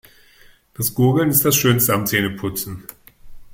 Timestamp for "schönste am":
1.55-2.07